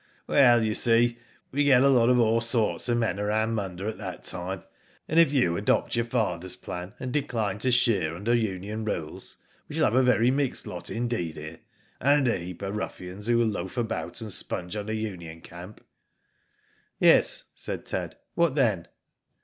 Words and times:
"Well, 0.27 0.63
you 0.63 0.73
see 0.73 1.19
we 1.51 1.63
get 1.63 1.83
a 1.83 1.89
lot 1.89 2.09
of 2.09 2.17
all 2.17 2.41
sorts 2.41 2.89
of 2.89 2.97
men 2.97 3.19
around 3.19 3.53
Munda 3.53 3.85
at 3.87 3.99
that 3.99 4.23
time, 4.23 4.63
and 5.07 5.19
if 5.19 5.31
you 5.31 5.55
adopt 5.57 5.95
your 5.95 6.05
father's 6.05 6.55
plan 6.55 6.95
and 6.99 7.13
decline 7.13 7.59
to 7.59 7.71
shear 7.71 8.15
under 8.15 8.33
union 8.33 8.83
rules, 8.83 9.37
we 9.67 9.75
shall 9.75 9.85
have 9.85 9.93
a 9.93 10.01
very 10.01 10.31
mixed 10.31 10.65
lot 10.65 10.89
indeed 10.89 11.35
here, 11.35 11.59
and 11.99 12.27
a 12.27 12.39
heap 12.39 12.63
of 12.63 12.75
ruffians 12.77 13.27
who 13.27 13.37
will 13.37 13.45
loaf 13.45 13.77
about 13.77 14.21
and 14.21 14.33
sponge 14.33 14.75
on 14.75 14.87
the 14.87 14.95
union 14.95 15.39
camp." 15.39 15.85
'»Yes," 16.99 17.45
said 17.53 17.85
Ted. 17.85 18.17
"What 18.33 18.55
then?" 18.55 18.87